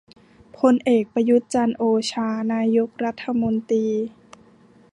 [0.57, 3.87] พลเอก ประยุทธ์ จันทร์โอชา นายกรัฐมนตรี